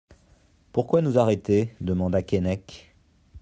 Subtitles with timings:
[0.71, 1.75] Pourquoi nous arrêter?
[1.79, 2.91] demanda Keinec.